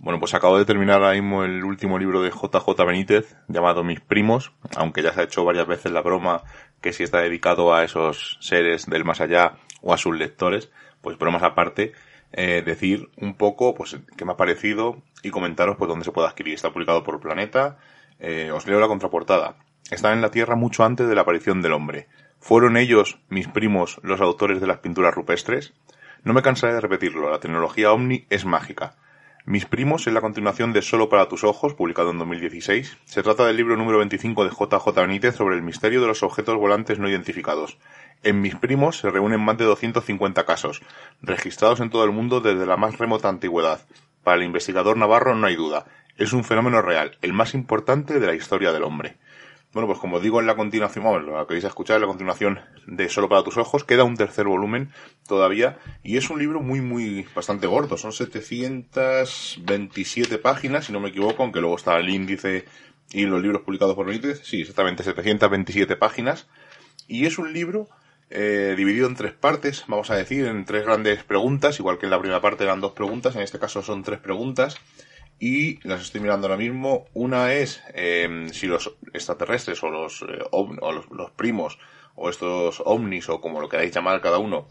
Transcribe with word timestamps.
Bueno, 0.00 0.20
pues 0.20 0.32
acabo 0.32 0.56
de 0.58 0.64
terminar 0.64 1.02
ahora 1.02 1.14
mismo 1.14 1.42
el 1.42 1.64
último 1.64 1.98
libro 1.98 2.22
de 2.22 2.30
JJ 2.30 2.84
Benítez, 2.86 3.36
llamado 3.48 3.82
Mis 3.82 4.00
Primos, 4.00 4.52
aunque 4.76 5.02
ya 5.02 5.12
se 5.12 5.20
ha 5.20 5.24
hecho 5.24 5.44
varias 5.44 5.66
veces 5.66 5.90
la 5.90 6.02
broma 6.02 6.42
que 6.80 6.92
si 6.92 7.02
está 7.02 7.18
dedicado 7.18 7.74
a 7.74 7.82
esos 7.82 8.38
seres 8.40 8.86
del 8.86 9.04
más 9.04 9.20
allá 9.20 9.54
o 9.82 9.92
a 9.92 9.98
sus 9.98 10.16
lectores, 10.16 10.70
pues 11.00 11.18
bromas 11.18 11.42
aparte, 11.42 11.94
eh, 12.32 12.62
decir 12.64 13.10
un 13.16 13.34
poco 13.34 13.74
pues 13.74 13.98
qué 14.16 14.24
me 14.24 14.32
ha 14.32 14.36
parecido 14.36 15.02
y 15.24 15.30
comentaros 15.30 15.76
pues 15.76 15.88
dónde 15.88 16.04
se 16.04 16.12
puede 16.12 16.28
adquirir. 16.28 16.54
Está 16.54 16.70
publicado 16.70 17.02
por 17.02 17.18
Planeta. 17.18 17.78
Eh, 18.20 18.52
os 18.52 18.68
leo 18.68 18.78
la 18.78 18.86
contraportada. 18.86 19.56
Están 19.90 20.12
en 20.12 20.22
la 20.22 20.30
Tierra 20.30 20.54
mucho 20.54 20.84
antes 20.84 21.08
de 21.08 21.14
la 21.16 21.22
aparición 21.22 21.60
del 21.60 21.72
hombre. 21.72 22.06
¿Fueron 22.38 22.76
ellos, 22.76 23.18
mis 23.28 23.48
primos, 23.48 23.98
los 24.04 24.20
autores 24.20 24.60
de 24.60 24.68
las 24.68 24.78
pinturas 24.78 25.14
rupestres? 25.14 25.74
No 26.22 26.34
me 26.34 26.42
cansaré 26.42 26.74
de 26.74 26.80
repetirlo, 26.80 27.30
la 27.30 27.40
tecnología 27.40 27.92
Omni 27.92 28.26
es 28.30 28.44
mágica. 28.44 28.94
Mis 29.48 29.64
primos 29.64 30.06
es 30.06 30.12
la 30.12 30.20
continuación 30.20 30.74
de 30.74 30.82
Solo 30.82 31.08
para 31.08 31.26
tus 31.26 31.42
ojos, 31.42 31.72
publicado 31.72 32.10
en 32.10 32.18
2016. 32.18 32.98
Se 33.06 33.22
trata 33.22 33.46
del 33.46 33.56
libro 33.56 33.78
número 33.78 33.96
25 33.96 34.44
de 34.44 34.50
JJ 34.50 34.94
Benítez 34.94 35.36
sobre 35.36 35.56
el 35.56 35.62
misterio 35.62 36.02
de 36.02 36.06
los 36.06 36.22
objetos 36.22 36.58
volantes 36.58 36.98
no 36.98 37.08
identificados. 37.08 37.78
En 38.22 38.42
Mis 38.42 38.56
primos 38.56 38.98
se 38.98 39.08
reúnen 39.08 39.40
más 39.40 39.56
de 39.56 39.64
250 39.64 40.44
casos, 40.44 40.82
registrados 41.22 41.80
en 41.80 41.88
todo 41.88 42.04
el 42.04 42.12
mundo 42.12 42.42
desde 42.42 42.66
la 42.66 42.76
más 42.76 42.98
remota 42.98 43.30
antigüedad. 43.30 43.80
Para 44.22 44.36
el 44.36 44.42
investigador 44.42 44.98
navarro 44.98 45.34
no 45.34 45.46
hay 45.46 45.56
duda, 45.56 45.86
es 46.18 46.34
un 46.34 46.44
fenómeno 46.44 46.82
real, 46.82 47.16
el 47.22 47.32
más 47.32 47.54
importante 47.54 48.20
de 48.20 48.26
la 48.26 48.34
historia 48.34 48.70
del 48.70 48.82
hombre. 48.82 49.16
Bueno, 49.74 49.86
pues 49.86 49.98
como 49.98 50.18
digo 50.18 50.40
en 50.40 50.46
la 50.46 50.56
continuación, 50.56 51.04
vamos, 51.04 51.24
lo 51.24 51.46
que 51.46 51.52
vais 51.52 51.64
a 51.64 51.68
escuchar 51.68 51.96
en 51.96 52.00
la 52.00 52.08
continuación 52.08 52.58
de 52.86 53.10
Solo 53.10 53.28
para 53.28 53.42
tus 53.42 53.58
ojos, 53.58 53.84
queda 53.84 54.02
un 54.02 54.16
tercer 54.16 54.46
volumen 54.46 54.90
todavía 55.26 55.76
y 56.02 56.16
es 56.16 56.30
un 56.30 56.38
libro 56.38 56.62
muy, 56.62 56.80
muy, 56.80 57.26
bastante 57.34 57.66
gordo, 57.66 57.98
son 57.98 58.12
727 58.12 60.38
páginas, 60.38 60.86
si 60.86 60.92
no 60.92 61.00
me 61.00 61.10
equivoco, 61.10 61.42
aunque 61.42 61.60
luego 61.60 61.76
está 61.76 61.98
el 61.98 62.08
índice 62.08 62.64
y 63.12 63.26
los 63.26 63.42
libros 63.42 63.60
publicados 63.60 63.94
por 63.94 64.06
Benítez, 64.06 64.40
sí, 64.42 64.62
exactamente 64.62 65.02
727 65.02 65.96
páginas 65.96 66.46
y 67.06 67.26
es 67.26 67.38
un 67.38 67.52
libro 67.52 67.90
eh, 68.30 68.72
dividido 68.74 69.06
en 69.06 69.16
tres 69.16 69.34
partes, 69.34 69.84
vamos 69.86 70.10
a 70.10 70.16
decir, 70.16 70.46
en 70.46 70.64
tres 70.64 70.86
grandes 70.86 71.24
preguntas, 71.24 71.78
igual 71.78 71.98
que 71.98 72.06
en 72.06 72.10
la 72.10 72.18
primera 72.18 72.40
parte 72.40 72.64
eran 72.64 72.80
dos 72.80 72.92
preguntas, 72.92 73.36
en 73.36 73.42
este 73.42 73.58
caso 73.58 73.82
son 73.82 74.02
tres 74.02 74.18
preguntas 74.18 74.78
y 75.38 75.86
las 75.86 76.02
estoy 76.02 76.20
mirando 76.20 76.46
ahora 76.46 76.58
mismo. 76.58 77.06
Una 77.14 77.52
es 77.54 77.82
eh, 77.94 78.46
si 78.52 78.66
los 78.66 78.96
extraterrestres 79.12 79.82
o 79.82 79.90
los, 79.90 80.22
eh, 80.22 80.44
o 80.50 80.92
los, 80.92 81.30
primos 81.32 81.78
o 82.14 82.28
estos 82.28 82.82
ovnis 82.84 83.28
o 83.28 83.40
como 83.40 83.60
lo 83.60 83.68
queráis 83.68 83.94
llamar 83.94 84.20
cada 84.20 84.38
uno, 84.38 84.68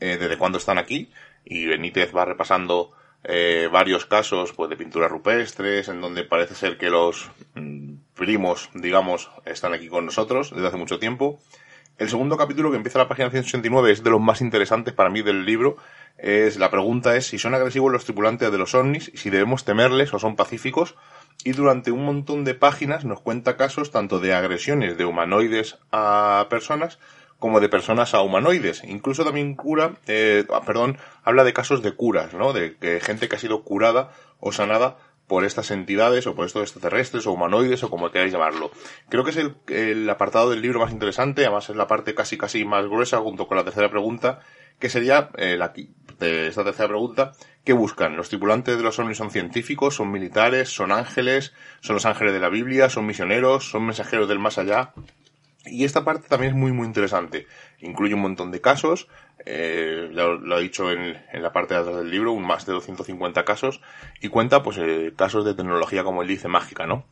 eh, 0.00 0.18
desde 0.18 0.38
cuándo 0.38 0.58
están 0.58 0.78
aquí. 0.78 1.10
Y 1.44 1.66
Benítez 1.66 2.14
va 2.14 2.24
repasando 2.24 2.92
eh, 3.24 3.68
varios 3.72 4.04
casos 4.06 4.52
pues 4.52 4.68
de 4.68 4.76
pinturas 4.76 5.10
rupestres 5.10 5.88
en 5.88 6.00
donde 6.00 6.24
parece 6.24 6.54
ser 6.54 6.76
que 6.76 6.90
los 6.90 7.30
mm, 7.54 7.94
primos, 8.14 8.68
digamos, 8.74 9.30
están 9.44 9.72
aquí 9.72 9.88
con 9.88 10.04
nosotros 10.04 10.50
desde 10.50 10.68
hace 10.68 10.76
mucho 10.76 10.98
tiempo. 10.98 11.40
El 11.98 12.08
segundo 12.08 12.36
capítulo 12.36 12.70
que 12.70 12.78
empieza 12.78 12.98
la 12.98 13.08
página 13.08 13.30
189 13.30 13.92
es 13.92 14.02
de 14.02 14.10
los 14.10 14.20
más 14.20 14.40
interesantes 14.40 14.92
para 14.92 15.10
mí 15.10 15.22
del 15.22 15.44
libro 15.44 15.76
es 16.22 16.56
la 16.56 16.70
pregunta 16.70 17.16
es 17.16 17.26
si 17.26 17.38
son 17.38 17.52
agresivos 17.52 17.90
los 17.90 18.04
tripulantes 18.04 18.52
de 18.52 18.56
los 18.56 18.76
ovnis, 18.76 19.10
si 19.12 19.28
debemos 19.28 19.64
temerles 19.64 20.14
o 20.14 20.20
son 20.20 20.36
pacíficos. 20.36 20.94
Y 21.44 21.50
durante 21.50 21.90
un 21.90 22.04
montón 22.04 22.44
de 22.44 22.54
páginas 22.54 23.04
nos 23.04 23.20
cuenta 23.20 23.56
casos 23.56 23.90
tanto 23.90 24.20
de 24.20 24.32
agresiones 24.32 24.96
de 24.96 25.04
humanoides 25.04 25.78
a 25.90 26.46
personas 26.48 27.00
como 27.40 27.58
de 27.58 27.68
personas 27.68 28.14
a 28.14 28.22
humanoides. 28.22 28.84
Incluso 28.84 29.24
también 29.24 29.56
cura, 29.56 29.94
eh, 30.06 30.44
ah, 30.52 30.62
perdón, 30.64 30.96
habla 31.24 31.42
de 31.42 31.52
casos 31.52 31.82
de 31.82 31.90
curas, 31.96 32.34
¿no? 32.34 32.52
De 32.52 32.76
que 32.76 33.00
gente 33.00 33.28
que 33.28 33.34
ha 33.34 33.40
sido 33.40 33.64
curada 33.64 34.12
o 34.38 34.52
sanada 34.52 34.98
por 35.26 35.44
estas 35.44 35.72
entidades 35.72 36.28
o 36.28 36.36
por 36.36 36.46
estos 36.46 36.62
extraterrestres 36.62 37.26
o 37.26 37.32
humanoides 37.32 37.82
o 37.82 37.90
como 37.90 38.12
queráis 38.12 38.32
llamarlo. 38.32 38.70
Creo 39.08 39.24
que 39.24 39.30
es 39.30 39.38
el, 39.38 39.56
el, 39.66 40.08
apartado 40.08 40.50
del 40.50 40.62
libro 40.62 40.78
más 40.78 40.92
interesante, 40.92 41.42
además 41.42 41.68
es 41.68 41.74
la 41.74 41.88
parte 41.88 42.14
casi 42.14 42.38
casi 42.38 42.64
más 42.64 42.86
gruesa 42.86 43.18
junto 43.18 43.48
con 43.48 43.56
la 43.56 43.64
tercera 43.64 43.90
pregunta, 43.90 44.40
que 44.82 44.88
sería 44.88 45.30
eh, 45.36 45.56
la, 45.56 45.72
de 46.18 46.48
esta 46.48 46.64
tercera 46.64 46.88
pregunta, 46.88 47.30
¿qué 47.62 47.72
buscan? 47.72 48.16
¿Los 48.16 48.30
tripulantes 48.30 48.76
de 48.76 48.82
los 48.82 48.98
ovnis 48.98 49.16
son 49.16 49.30
científicos, 49.30 49.94
son 49.94 50.10
militares, 50.10 50.70
son 50.70 50.90
ángeles, 50.90 51.54
son 51.80 51.94
los 51.94 52.04
ángeles 52.04 52.32
de 52.32 52.40
la 52.40 52.48
Biblia, 52.48 52.90
son 52.90 53.06
misioneros, 53.06 53.70
son 53.70 53.86
mensajeros 53.86 54.28
del 54.28 54.40
más 54.40 54.58
allá? 54.58 54.92
Y 55.66 55.84
esta 55.84 56.04
parte 56.04 56.26
también 56.28 56.54
es 56.54 56.58
muy, 56.58 56.72
muy 56.72 56.88
interesante. 56.88 57.46
Incluye 57.78 58.14
un 58.14 58.22
montón 58.22 58.50
de 58.50 58.60
casos, 58.60 59.06
eh, 59.46 60.08
lo, 60.10 60.52
ha 60.52 60.58
dicho 60.58 60.90
en, 60.90 61.16
la 61.32 61.52
parte 61.52 61.74
de 61.74 61.80
atrás 61.80 61.98
del 61.98 62.10
libro, 62.10 62.32
un 62.32 62.44
más 62.44 62.66
de 62.66 62.72
250 62.72 63.44
casos, 63.44 63.80
y 64.20 64.26
cuenta, 64.26 64.64
pues, 64.64 64.78
eh, 64.78 65.12
casos 65.14 65.44
de 65.44 65.54
tecnología, 65.54 66.02
como 66.02 66.22
él 66.22 66.28
dice, 66.28 66.48
mágica, 66.48 66.88
¿no? 66.88 67.06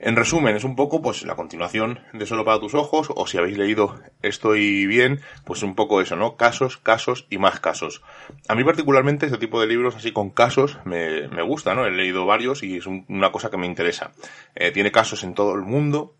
En 0.00 0.14
resumen, 0.14 0.54
es 0.54 0.62
un 0.62 0.76
poco 0.76 1.02
pues 1.02 1.24
la 1.24 1.34
continuación 1.34 1.98
de 2.12 2.24
Solo 2.24 2.44
para 2.44 2.60
tus 2.60 2.74
ojos, 2.74 3.08
o 3.14 3.26
si 3.26 3.36
habéis 3.36 3.58
leído 3.58 3.98
Estoy 4.22 4.86
bien, 4.86 5.20
pues 5.44 5.64
un 5.64 5.74
poco 5.74 6.00
eso, 6.00 6.14
¿no? 6.14 6.36
Casos, 6.36 6.76
casos 6.76 7.26
y 7.30 7.38
más 7.38 7.58
casos. 7.58 8.02
A 8.48 8.54
mí 8.54 8.62
particularmente 8.62 9.26
este 9.26 9.38
tipo 9.38 9.60
de 9.60 9.66
libros 9.66 9.96
así 9.96 10.12
con 10.12 10.30
casos 10.30 10.78
me, 10.84 11.26
me 11.28 11.42
gusta, 11.42 11.74
¿no? 11.74 11.84
He 11.84 11.90
leído 11.90 12.26
varios 12.26 12.62
y 12.62 12.76
es 12.76 12.86
una 12.86 13.32
cosa 13.32 13.50
que 13.50 13.56
me 13.56 13.66
interesa. 13.66 14.12
Eh, 14.54 14.70
tiene 14.70 14.92
casos 14.92 15.24
en 15.24 15.34
todo 15.34 15.54
el 15.54 15.62
mundo, 15.62 16.14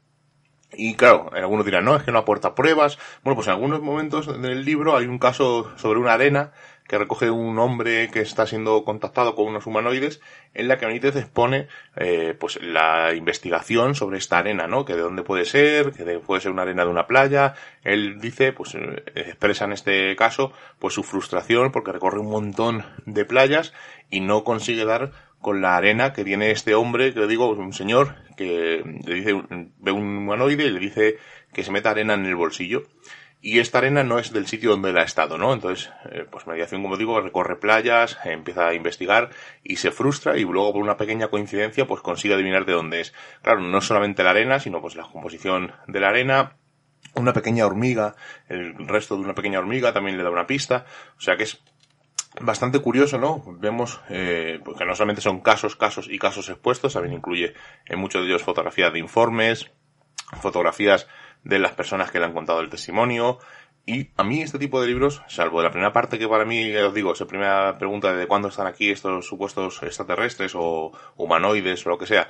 y 0.77 0.95
claro, 0.95 1.31
algunos 1.33 1.65
dirán, 1.65 1.85
no, 1.85 1.97
es 1.97 2.03
que 2.03 2.13
no 2.13 2.19
aporta 2.19 2.55
pruebas. 2.55 2.99
Bueno, 3.25 3.37
pues 3.37 3.47
en 3.47 3.55
algunos 3.55 3.81
momentos 3.81 4.27
del 4.27 4.65
libro 4.65 4.97
hay 4.97 5.07
un 5.07 5.19
caso 5.19 5.73
sobre 5.77 5.99
una 5.99 6.13
arena 6.13 6.53
que 6.89 6.99
recoge 6.99 7.31
un 7.31 7.59
hombre 7.59 8.09
que 8.11 8.21
está 8.21 8.47
siendo 8.47 8.83
contactado 8.83 9.35
con 9.35 9.47
unos 9.47 9.67
humanoides, 9.67 10.21
en 10.55 10.69
la 10.69 10.79
que 10.79 10.87
Benítez 10.87 11.15
expone 11.17 11.69
eh, 11.97 12.35
pues 12.39 12.59
la 12.63 13.15
investigación 13.15 13.95
sobre 13.95 14.17
esta 14.17 14.39
arena, 14.39 14.67
¿no? 14.67 14.87
Que 14.87 14.95
de 14.95 15.03
dónde 15.03 15.23
puede 15.23 15.45
ser, 15.45 15.93
que 15.93 16.05
puede 16.19 16.41
ser 16.41 16.51
una 16.51 16.63
arena 16.63 16.85
de 16.85 16.91
una 16.91 17.07
playa. 17.07 17.55
Él 17.85 18.19
dice, 18.21 18.55
pues 18.55 18.75
eh, 18.75 19.05
expresa 19.15 19.67
en 19.67 19.73
este 19.73 20.17
caso, 20.17 20.53
pues 20.79 20.95
su 20.95 21.03
frustración 21.03 21.71
porque 21.73 21.93
recorre 21.93 22.21
un 22.21 22.31
montón 22.31 22.85
de 23.05 23.27
playas 23.27 23.75
y 24.09 24.21
no 24.21 24.43
consigue 24.43 24.87
dar 24.87 25.13
con 25.43 25.61
la 25.61 25.77
arena 25.77 26.15
que 26.15 26.25
tiene 26.25 26.51
este 26.51 26.75
hombre, 26.75 27.13
que 27.13 27.21
le 27.21 27.27
digo, 27.29 27.51
un 27.51 27.75
señor, 27.75 28.17
que 28.37 28.83
le 29.05 29.15
dice, 29.15 29.35
ve 29.79 29.93
un 29.93 30.17
humanoide 30.17 30.65
y 30.65 30.71
le 30.71 30.81
dice 30.81 31.19
que 31.53 31.63
se 31.63 31.71
meta 31.71 31.91
arena 31.91 32.15
en 32.15 32.25
el 32.25 32.35
bolsillo 32.35 32.85
y 33.41 33.61
esta 33.61 33.79
arena 33.79 34.03
no 34.03 34.19
es 34.19 34.33
del 34.33 34.47
sitio 34.47 34.71
donde 34.71 34.91
él 34.91 34.99
ha 34.99 35.05
estado, 35.05 35.39
¿no? 35.39 35.53
Entonces, 35.53 35.91
eh, 36.11 36.27
pues 36.29 36.47
mediación, 36.47 36.83
como 36.83 36.97
digo, 36.97 37.21
recorre 37.21 37.57
playas, 37.57 38.19
empieza 38.25 38.67
a 38.67 38.75
investigar 38.75 39.31
y 39.63 39.77
se 39.77 39.93
frustra 39.93 40.37
y 40.37 40.43
luego 40.43 40.73
por 40.73 40.83
una 40.83 40.97
pequeña 40.97 41.29
coincidencia 41.29 41.87
pues 41.87 42.01
consigue 42.01 42.35
adivinar 42.35 42.65
de 42.65 42.73
dónde 42.73 43.01
es. 43.01 43.15
Claro, 43.43 43.61
no 43.61 43.81
solamente 43.81 44.25
la 44.25 44.31
arena, 44.31 44.59
sino 44.59 44.81
pues 44.81 44.97
la 44.97 45.05
composición 45.05 45.73
de 45.87 46.01
la 46.01 46.09
arena, 46.09 46.57
una 47.15 47.33
pequeña 47.33 47.65
hormiga, 47.65 48.17
el 48.49 48.75
resto 48.89 49.17
de 49.17 49.23
una 49.23 49.35
pequeña 49.35 49.61
hormiga 49.61 49.93
también 49.93 50.17
le 50.17 50.25
da 50.25 50.31
una 50.31 50.47
pista, 50.47 50.85
o 51.17 51.21
sea 51.21 51.37
que 51.37 51.45
es 51.45 51.63
bastante 52.41 52.81
curioso, 52.81 53.19
¿no? 53.19 53.43
Vemos 53.59 54.01
eh, 54.09 54.61
porque 54.65 54.85
no 54.85 54.95
solamente 54.97 55.23
son 55.23 55.41
casos, 55.41 55.77
casos 55.77 56.09
y 56.11 56.19
casos 56.19 56.49
expuestos, 56.49 56.93
también 56.93 57.15
incluye 57.15 57.55
en 57.87 57.99
muchos 58.01 58.23
de 58.23 58.29
ellos 58.29 58.43
fotografías 58.43 58.93
de 58.93 58.99
informes, 58.99 59.71
fotografías 60.41 61.07
de 61.45 61.59
las 61.59 61.73
personas 61.73 62.11
que 62.11 62.19
le 62.19 62.27
han 62.27 62.33
contado 62.33 62.61
el 62.61 62.71
testimonio. 62.71 63.39
Y 63.87 64.11
a 64.17 64.25
mí 64.25 64.43
este 64.43 64.59
tipo 64.59 64.81
de 64.81 64.87
libros, 64.87 65.23
salvo 65.29 65.63
la 65.63 65.71
primera 65.71 65.93
parte 65.93 66.19
que 66.19 66.29
para 66.29 66.45
mí, 66.45 66.77
os 66.77 66.93
digo, 66.93 67.13
esa 67.15 67.27
primera 67.27 67.79
pregunta 67.79 68.13
de 68.13 68.27
cuándo 68.27 68.49
están 68.49 68.67
aquí 68.67 68.91
estos 68.91 69.27
supuestos 69.27 69.83
extraterrestres 69.83 70.53
o 70.55 70.93
humanoides 71.17 71.87
o 71.87 71.91
lo 71.91 71.99
que 71.99 72.07
sea, 72.07 72.29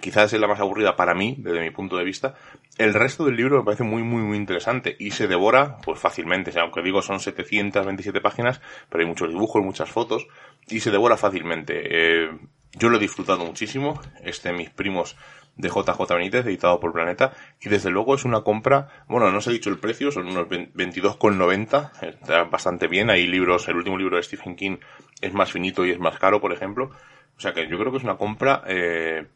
quizás 0.00 0.32
es 0.32 0.40
la 0.40 0.46
más 0.46 0.60
aburrida 0.60 0.96
para 0.96 1.14
mí, 1.14 1.36
desde 1.38 1.60
mi 1.60 1.70
punto 1.70 1.96
de 1.96 2.04
vista. 2.04 2.34
El 2.78 2.94
resto 2.94 3.24
del 3.24 3.36
libro 3.36 3.58
me 3.58 3.64
parece 3.64 3.84
muy, 3.84 4.02
muy, 4.02 4.22
muy 4.22 4.36
interesante 4.36 4.96
y 4.98 5.10
se 5.10 5.28
devora, 5.28 5.78
pues 5.78 5.98
fácilmente. 5.98 6.50
O 6.50 6.52
sea, 6.52 6.62
aunque 6.62 6.82
digo 6.82 7.02
son 7.02 7.20
727 7.20 8.20
páginas, 8.20 8.60
pero 8.88 9.02
hay 9.02 9.08
muchos 9.08 9.28
dibujos, 9.28 9.62
muchas 9.62 9.90
fotos 9.90 10.26
y 10.68 10.80
se 10.80 10.90
devora 10.90 11.16
fácilmente. 11.16 11.82
Eh, 11.84 12.30
yo 12.74 12.88
lo 12.88 12.96
he 12.96 13.00
disfrutado 13.00 13.44
muchísimo. 13.44 14.00
Este, 14.22 14.52
mis 14.52 14.70
primos 14.70 15.16
de 15.56 15.68
JJ 15.68 16.14
Benítez, 16.14 16.46
editado 16.46 16.78
por 16.80 16.92
Planeta, 16.92 17.32
y 17.60 17.68
desde 17.68 17.90
luego 17.90 18.14
es 18.14 18.24
una 18.24 18.42
compra, 18.42 18.88
bueno, 19.08 19.30
no 19.30 19.38
os 19.38 19.46
he 19.46 19.52
dicho 19.52 19.70
el 19.70 19.78
precio, 19.78 20.10
son 20.10 20.28
unos 20.28 20.48
22,90, 20.48 22.02
está 22.02 22.44
bastante 22.44 22.88
bien, 22.88 23.10
hay 23.10 23.26
libros, 23.26 23.68
el 23.68 23.76
último 23.76 23.96
libro 23.96 24.16
de 24.16 24.22
Stephen 24.22 24.56
King 24.56 24.76
es 25.20 25.32
más 25.32 25.52
finito 25.52 25.86
y 25.86 25.90
es 25.90 25.98
más 25.98 26.18
caro, 26.18 26.40
por 26.40 26.52
ejemplo, 26.52 26.90
o 27.36 27.40
sea 27.40 27.52
que 27.52 27.68
yo 27.68 27.78
creo 27.78 27.90
que 27.90 27.98
es 27.98 28.04
una 28.04 28.16
compra, 28.16 28.62
eh, 28.66 29.26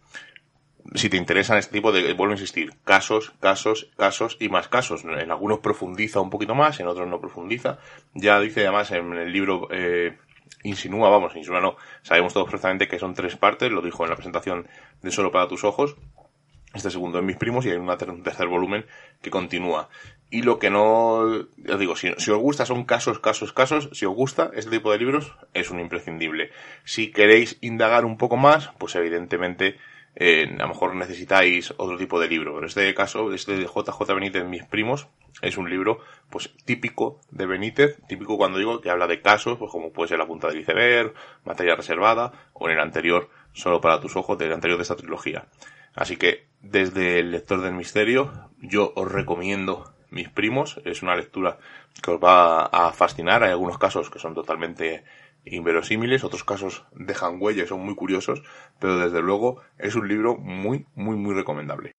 si 0.95 1.09
te 1.09 1.17
interesan 1.17 1.59
este 1.59 1.73
tipo 1.73 1.93
de, 1.93 2.13
vuelvo 2.15 2.33
a 2.33 2.37
insistir, 2.37 2.73
casos, 2.85 3.33
casos, 3.41 3.91
casos 3.97 4.37
y 4.41 4.49
más 4.49 4.69
casos. 4.69 5.05
En 5.05 5.31
algunos 5.31 5.61
profundiza 5.61 6.21
un 6.21 6.31
poquito 6.31 6.55
más, 6.55 6.81
en 6.81 6.87
otros 6.87 7.07
no 7.09 7.21
profundiza. 7.21 7.79
Ya 8.15 8.41
dice 8.41 8.63
además 8.63 8.91
en 8.91 9.13
el 9.13 9.33
libro, 9.33 9.69
eh, 9.71 10.17
insinúa, 10.63 11.09
vamos, 11.09 11.35
insinúa 11.37 11.61
no, 11.61 11.77
sabemos 12.03 12.33
todos 12.33 12.47
perfectamente 12.47 12.89
que 12.89 12.99
son 12.99 13.15
tres 13.15 13.37
partes, 13.37 13.71
lo 13.71 13.83
dijo 13.83 14.05
en 14.05 14.11
la 14.11 14.17
presentación 14.17 14.69
de 15.03 15.11
Solo 15.11 15.33
para 15.33 15.49
tus 15.49 15.65
ojos, 15.65 15.97
este 16.75 16.91
segundo 16.91 17.19
en 17.19 17.27
mis 17.27 17.37
primos 17.37 17.67
y 17.67 17.71
hay 17.71 17.77
un 17.77 18.23
tercer 18.23 18.47
volumen 18.47 18.87
que 19.23 19.31
continúa. 19.31 19.89
Y 20.31 20.43
lo 20.43 20.61
que 20.61 20.71
no, 20.71 21.49
ya 21.57 21.77
digo, 21.77 21.97
si, 21.97 22.13
si, 22.19 22.31
os 22.31 22.39
gusta 22.39 22.65
son 22.65 22.85
casos, 22.85 23.19
casos, 23.19 23.53
casos, 23.53 23.91
si 23.93 24.07
os 24.07 24.15
gusta 24.15 24.51
este 24.55 24.71
tipo 24.71 24.93
de 24.93 24.99
libros 24.99 25.35
es 25.55 25.71
un 25.71 25.81
imprescindible. 25.81 26.51
Si 26.85 27.11
queréis 27.11 27.59
indagar 27.61 28.05
un 28.05 28.17
poco 28.17 28.37
más, 28.37 28.71
pues 28.79 28.95
evidentemente 28.95 29.77
eh, 30.17 30.49
a 30.59 30.63
lo 30.63 30.69
mejor 30.69 30.95
necesitáis 30.95 31.73
otro 31.77 31.97
tipo 31.97 32.21
de 32.21 32.29
libro. 32.29 32.55
Pero 32.55 32.67
este 32.67 32.95
caso, 32.95 33.33
este 33.33 33.57
de 33.57 33.65
JJ 33.65 34.15
Benítez, 34.15 34.45
mis 34.45 34.65
primos, 34.65 35.09
es 35.43 35.57
un 35.57 35.71
libro 35.71 36.01
pues 36.29 36.51
típico 36.65 37.21
de 37.31 37.47
Benítez, 37.47 37.99
típico 38.07 38.37
cuando 38.37 38.59
digo 38.59 38.81
que 38.81 38.91
habla 38.91 39.07
de 39.07 39.21
casos, 39.21 39.59
pues 39.59 39.71
como 39.71 39.93
puede 39.93 40.09
ser 40.09 40.19
la 40.19 40.27
punta 40.27 40.49
del 40.49 40.61
iceberg, 40.61 41.15
materia 41.45 41.77
reservada, 41.77 42.33
o 42.53 42.69
en 42.69 42.75
el 42.75 42.81
anterior, 42.81 43.31
solo 43.53 43.81
para 43.81 44.01
tus 44.01 44.17
ojos, 44.17 44.39
del 44.39 44.53
anterior 44.53 44.79
de 44.79 44.83
esta 44.83 44.97
trilogía. 44.97 45.47
Así 45.95 46.17
que 46.17 46.47
desde 46.61 47.19
el 47.19 47.31
lector 47.33 47.61
del 47.63 47.75
misterio, 47.75 48.49
yo 48.61 48.93
os 48.95 49.11
recomiendo 49.11 49.93
mis 50.11 50.29
primos. 50.29 50.81
Es 50.85 51.03
una 51.03 51.17
lectura 51.17 51.59
que 52.03 52.11
os 52.11 52.23
va 52.23 52.67
a 52.67 52.93
fascinar. 52.93 53.43
Hay 53.43 53.51
algunos 53.51 53.79
casos 53.79 54.11
que 54.11 54.19
son 54.19 54.35
totalmente 54.35 55.05
inverosímiles, 55.45 56.25
otros 56.25 56.45
casos 56.45 56.85
dejan 56.93 57.39
huellas, 57.41 57.69
son 57.69 57.81
muy 57.81 57.95
curiosos, 57.95 58.43
pero 58.79 58.99
desde 58.99 59.23
luego 59.23 59.63
es 59.79 59.95
un 59.95 60.07
libro 60.09 60.37
muy, 60.37 60.87
muy, 60.95 61.17
muy 61.17 61.35
recomendable. 61.35 61.93